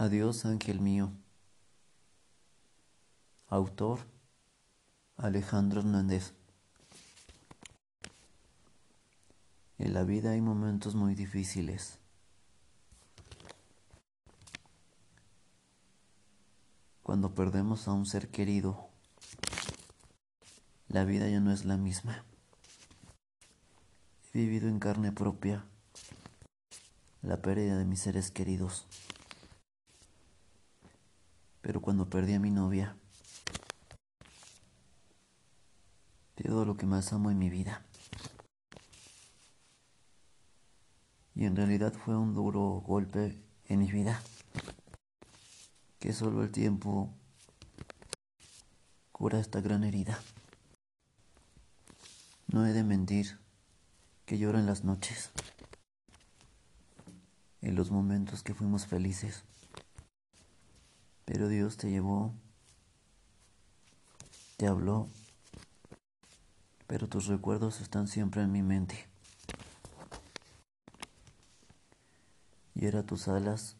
[0.00, 1.12] Adiós, ángel mío.
[3.48, 3.98] Autor
[5.18, 6.32] Alejandro Hernández.
[9.76, 11.98] En la vida hay momentos muy difíciles.
[17.02, 18.88] Cuando perdemos a un ser querido,
[20.88, 22.24] la vida ya no es la misma.
[24.32, 25.66] He vivido en carne propia
[27.20, 28.86] la pérdida de mis seres queridos.
[31.60, 32.96] Pero cuando perdí a mi novia,
[36.50, 37.80] todo lo que más amo en mi vida.
[41.36, 44.20] Y en realidad fue un duro golpe en mi vida,
[46.00, 47.14] que solo el tiempo
[49.12, 50.20] cura esta gran herida.
[52.48, 53.38] No he de mentir
[54.26, 55.30] que lloro en las noches,
[57.62, 59.44] en los momentos que fuimos felices.
[61.24, 62.34] Pero Dios te llevó,
[64.56, 65.08] te habló,
[66.86, 69.08] pero tus recuerdos están siempre en mi mente.
[72.74, 73.76] Y ahora tus alas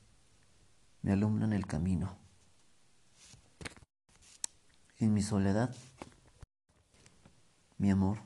[1.03, 2.17] me alumbran el camino.
[4.99, 5.75] En mi soledad,
[7.79, 8.19] mi amor,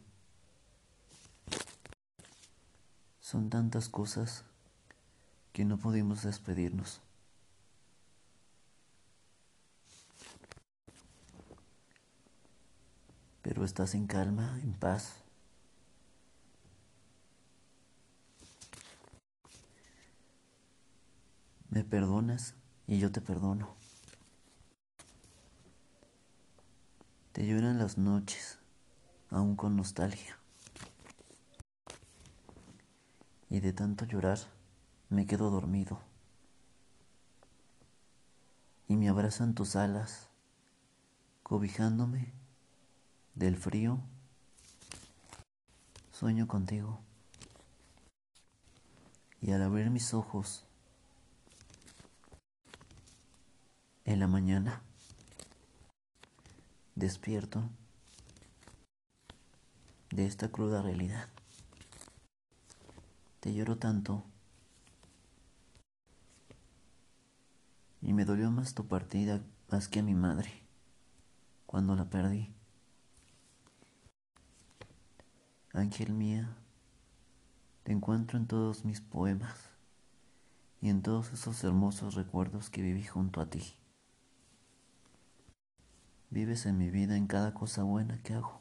[3.20, 4.44] son tantas cosas
[5.52, 7.00] que no pudimos despedirnos.
[13.44, 15.16] Pero estás en calma, en paz.
[21.68, 22.54] Me perdonas
[22.86, 23.76] y yo te perdono.
[27.32, 28.60] Te lloran las noches,
[29.28, 30.38] aún con nostalgia.
[33.50, 34.38] Y de tanto llorar
[35.10, 36.00] me quedo dormido.
[38.88, 40.30] Y me abrazan tus alas,
[41.42, 42.43] cobijándome
[43.34, 44.00] del frío,
[46.12, 47.00] sueño contigo.
[49.40, 50.64] Y al abrir mis ojos
[54.04, 54.82] en la mañana,
[56.94, 57.68] despierto
[60.10, 61.28] de esta cruda realidad.
[63.40, 64.24] Te lloro tanto
[68.00, 70.50] y me dolió más tu partida más que a mi madre
[71.66, 72.54] cuando la perdí.
[75.74, 76.56] Ángel mía,
[77.82, 79.70] te encuentro en todos mis poemas
[80.80, 83.74] y en todos esos hermosos recuerdos que viví junto a ti.
[86.30, 88.60] Vives en mi vida en cada cosa buena que hago.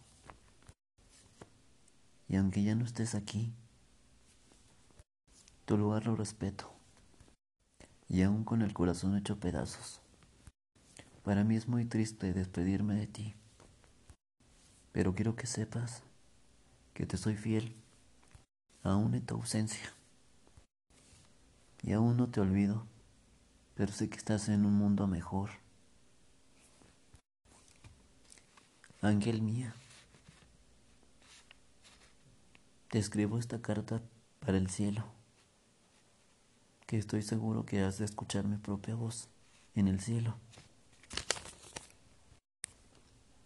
[2.27, 3.53] Y aunque ya no estés aquí,
[5.65, 6.73] tu lugar lo respeto.
[8.09, 10.01] Y aún con el corazón hecho pedazos.
[11.23, 13.35] Para mí es muy triste despedirme de ti.
[14.91, 16.01] Pero quiero que sepas
[16.93, 17.75] que te soy fiel,
[18.83, 19.93] aún en tu ausencia.
[21.81, 22.85] Y aún no te olvido,
[23.75, 25.49] pero sé que estás en un mundo mejor.
[29.01, 29.73] Ángel mía,
[32.89, 34.01] te escribo esta carta
[34.39, 35.03] para el cielo,
[36.87, 39.27] que estoy seguro que has de escuchar mi propia voz
[39.75, 40.37] en el cielo.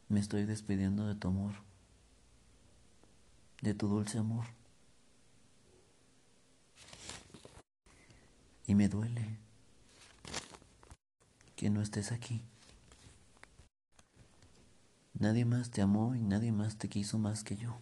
[0.10, 1.67] Me estoy despidiendo de tu amor
[3.62, 4.46] de tu dulce amor.
[8.66, 9.38] Y me duele
[11.56, 12.42] que no estés aquí.
[15.14, 17.78] Nadie más te amó y nadie más te quiso más que yo.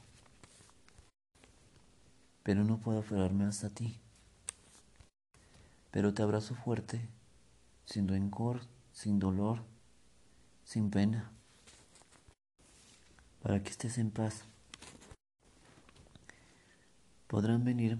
[2.43, 3.99] Pero no puedo aferrarme hasta ti.
[5.91, 7.01] Pero te abrazo fuerte,
[7.85, 8.61] sin rencor,
[8.93, 9.63] sin dolor,
[10.63, 11.31] sin pena,
[13.41, 14.45] para que estés en paz
[17.27, 17.99] podrán venir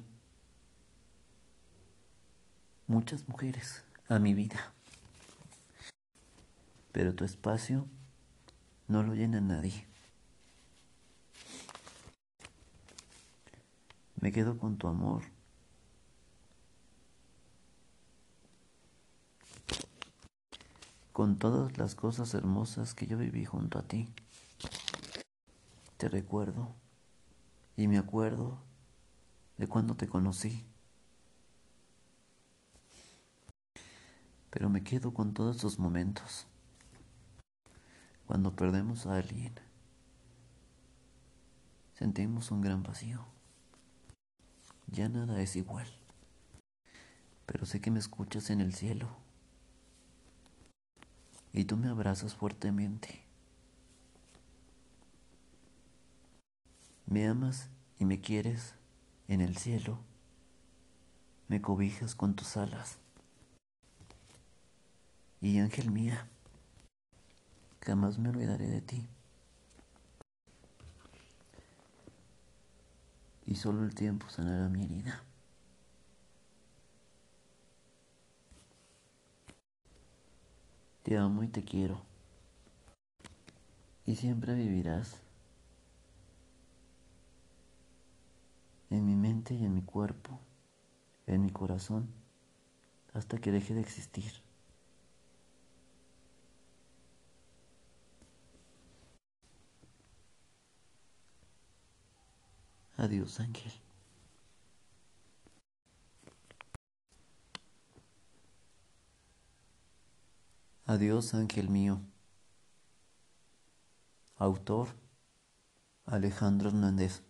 [2.88, 4.74] muchas mujeres a mi vida,
[6.92, 7.88] pero tu espacio
[8.88, 9.86] no lo llena nadie.
[14.20, 15.24] Me quedo con tu amor.
[21.12, 24.10] Con todas las cosas hermosas que yo viví junto a ti.
[25.98, 26.74] Te recuerdo
[27.78, 28.60] y me acuerdo
[29.58, 30.66] de cuando te conocí.
[34.50, 36.48] Pero me quedo con todos esos momentos.
[38.26, 39.54] Cuando perdemos a alguien,
[41.94, 43.26] sentimos un gran vacío.
[44.88, 45.88] Ya nada es igual.
[47.46, 49.10] Pero sé que me escuchas en el cielo
[51.54, 53.24] y tú me abrazas fuertemente.
[57.06, 57.70] Me amas
[58.00, 58.74] y me quieres
[59.28, 60.00] en el cielo,
[61.48, 62.98] me cobijas con tus alas.
[65.42, 66.28] Y ángel mía,
[67.82, 69.08] jamás me olvidaré de ti.
[73.46, 75.24] Y solo el tiempo sanará mi herida.
[81.04, 82.02] Te amo y te quiero.
[84.08, 85.18] Y siempre vivirás
[88.90, 89.16] en mi
[89.54, 90.40] y en mi cuerpo,
[91.28, 92.08] en mi corazón,
[93.14, 94.32] hasta que deje de existir.
[102.98, 103.72] Adiós, ángel.
[110.86, 112.00] Adiós, ángel mío.
[114.38, 114.88] Autor
[116.06, 117.24] Alejandro Hernández.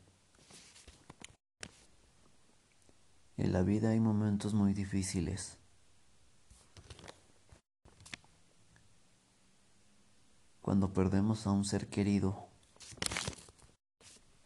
[3.37, 5.57] En la vida hay momentos muy difíciles.
[10.61, 12.47] Cuando perdemos a un ser querido,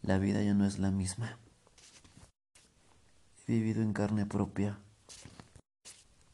[0.02, 1.38] la vida ya no es la misma.
[3.46, 4.78] He vivido en carne propia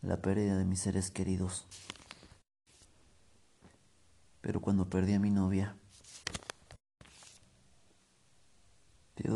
[0.02, 1.66] la pérdida de mis seres queridos.
[4.40, 5.76] Pero cuando perdí a mi novia,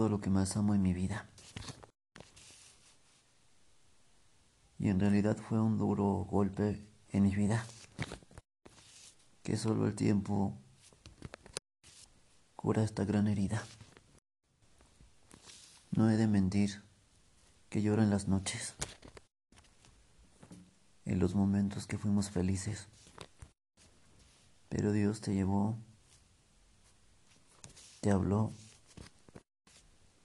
[0.01, 1.30] todo lo que más amo en mi vida.
[4.81, 7.65] Y en realidad fue un duro golpe en mi vida
[9.43, 10.57] que solo el tiempo
[12.57, 13.63] cura esta gran herida.
[15.91, 16.83] No he de mentir
[17.69, 18.75] que lloro en las noches,
[21.05, 22.89] en los momentos que fuimos felices,
[24.71, 25.77] pero Dios te llevó,
[28.01, 28.53] te habló,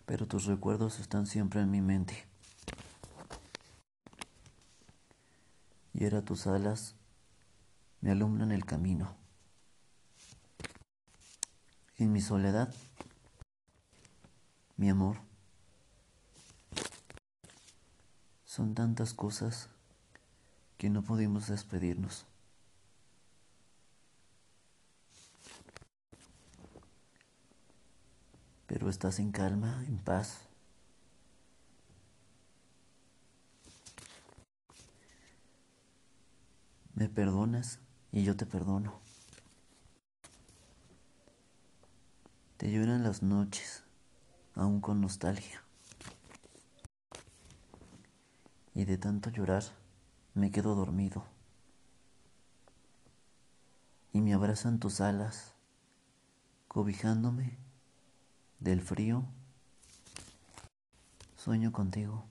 [0.06, 2.35] pero tus recuerdos están siempre en mi mente.
[5.98, 6.94] Y era tus alas
[8.02, 9.16] me alumbran el camino.
[11.98, 12.74] En mi soledad,
[14.76, 15.16] mi amor,
[18.44, 19.70] son tantas cosas
[20.78, 22.26] que no pudimos despedirnos.
[28.68, 30.42] Pero estás en calma, en paz.
[36.96, 37.80] Me perdonas
[38.14, 39.02] y yo te perdono.
[42.56, 43.84] Te lloran las noches,
[44.54, 45.62] aún con nostalgia.
[48.74, 49.64] Y de tanto llorar
[50.36, 51.26] me quedo dormido.
[54.14, 55.54] Y me abrazan tus alas,
[56.70, 57.58] cobijándome
[58.62, 59.26] del frío.
[61.36, 62.24] Sueño contigo.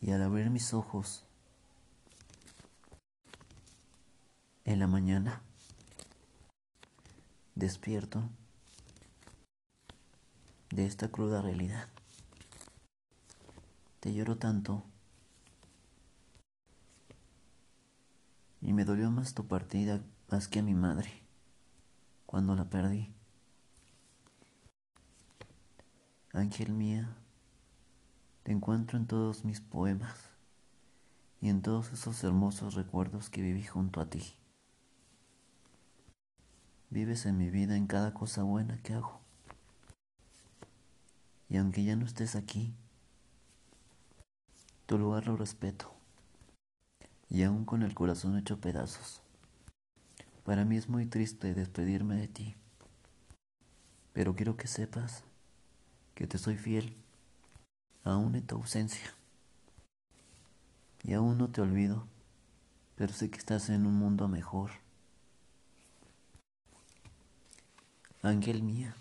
[0.00, 1.24] Y al abrir mis ojos,
[4.70, 5.42] En la mañana,
[7.56, 8.22] despierto
[10.70, 11.88] de esta cruda realidad.
[13.98, 14.84] Te lloro tanto
[18.60, 21.10] y me dolió más tu partida más que a mi madre
[22.24, 23.12] cuando la perdí.
[26.32, 27.16] Ángel mía,
[28.44, 30.30] te encuentro en todos mis poemas
[31.40, 34.36] y en todos esos hermosos recuerdos que viví junto a ti.
[36.92, 39.20] Vives en mi vida en cada cosa buena que hago.
[41.48, 42.74] Y aunque ya no estés aquí,
[44.86, 45.94] tu lugar lo respeto.
[47.28, 49.22] Y aún con el corazón hecho pedazos.
[50.44, 52.56] Para mí es muy triste despedirme de ti.
[54.12, 55.22] Pero quiero que sepas
[56.16, 56.96] que te soy fiel,
[58.02, 59.14] aún en tu ausencia.
[61.04, 62.08] Y aún no te olvido,
[62.96, 64.72] pero sé que estás en un mundo mejor
[68.22, 68.94] Ángel mía,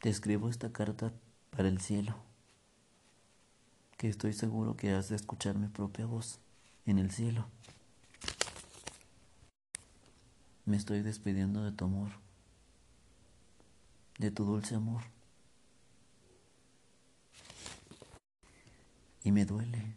[0.00, 1.12] te escribo esta carta
[1.50, 2.16] para el cielo,
[3.96, 6.40] que estoy seguro que has de escuchar mi propia voz
[6.84, 7.46] en el cielo.
[10.64, 12.10] Me estoy despidiendo de tu amor,
[14.18, 15.04] de tu dulce amor.
[19.22, 19.94] Y me duele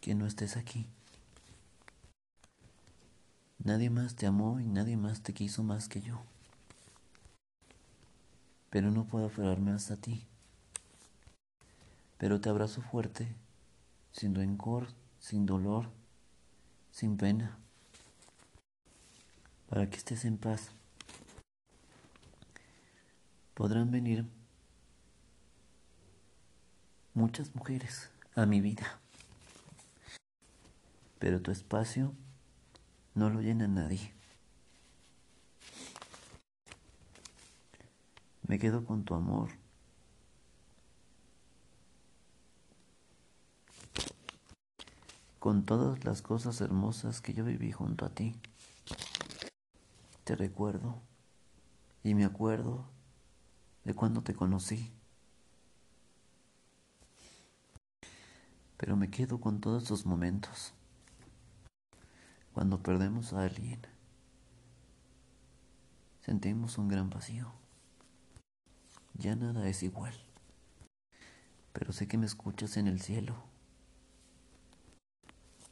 [0.00, 0.86] que no estés aquí.
[3.68, 6.22] Nadie más te amó y nadie más te quiso más que yo.
[8.70, 10.26] Pero no puedo aferrarme hasta ti.
[12.16, 13.28] Pero te abrazo fuerte
[14.10, 14.88] sin rencor,
[15.20, 15.90] sin dolor,
[16.92, 17.58] sin pena,
[19.68, 20.70] para que estés en paz.
[23.52, 24.24] Podrán venir
[27.12, 28.98] muchas mujeres a mi vida,
[31.18, 32.14] pero tu espacio
[33.18, 34.12] no lo llena nadie.
[38.46, 39.50] Me quedo con tu amor.
[45.40, 48.36] Con todas las cosas hermosas que yo viví junto a ti.
[50.22, 51.00] Te recuerdo
[52.04, 52.86] y me acuerdo
[53.84, 54.92] de cuando te conocí.
[58.76, 60.72] Pero me quedo con todos esos momentos.
[62.58, 63.80] Cuando perdemos a alguien,
[66.22, 67.52] sentimos un gran vacío
[69.14, 70.14] ya nada es igual.
[71.72, 73.36] Pero sé que me escuchas en el cielo.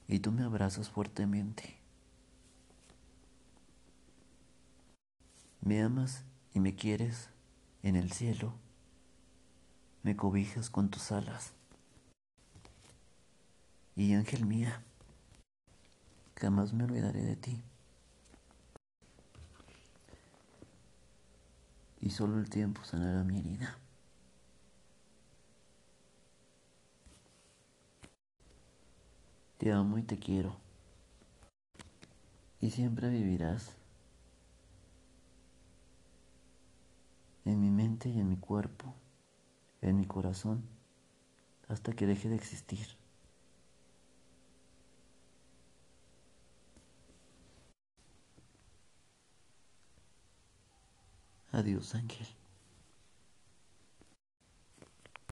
[0.07, 1.77] Y tú me abrazas fuertemente.
[5.61, 6.23] Me amas
[6.55, 7.31] y me quieres
[7.83, 8.55] en el cielo.
[10.05, 11.53] Me cobijas con tus alas.
[13.97, 14.85] Y ángel mía,
[16.37, 17.63] jamás me olvidaré de ti.
[22.07, 23.77] y solo el tiempo sanará mi herida.
[29.59, 30.57] Te amo y te quiero.
[32.61, 33.73] Y siempre vivirás
[37.45, 38.95] en mi mente y en mi cuerpo,
[39.83, 40.63] en mi corazón,
[41.67, 42.87] hasta que deje de existir.
[51.59, 52.27] Adiós, ángel.